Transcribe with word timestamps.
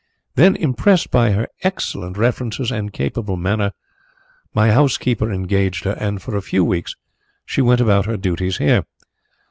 Then, 0.33 0.55
impressed 0.55 1.11
by 1.11 1.29
her 1.33 1.47
excellent 1.61 2.17
references 2.17 2.71
and 2.71 2.91
capable 2.91 3.37
manner, 3.37 3.71
my 4.51 4.71
housekeeper 4.71 5.31
engaged 5.31 5.83
her, 5.83 5.95
and 5.99 6.19
for 6.19 6.35
a 6.35 6.41
few 6.41 6.65
weeks 6.65 6.95
she 7.45 7.61
went 7.61 7.81
about 7.81 8.07
her 8.07 8.17
duties 8.17 8.57
here. 8.57 8.85